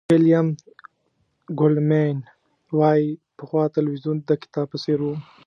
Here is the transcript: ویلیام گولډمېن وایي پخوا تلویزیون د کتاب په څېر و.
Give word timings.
ویلیام 0.09 0.47
گولډمېن 1.59 2.17
وایي 2.79 3.07
پخوا 3.37 3.63
تلویزیون 3.77 4.17
د 4.21 4.29
کتاب 4.43 4.67
په 4.71 4.77
څېر 4.83 4.99
و. 5.03 5.07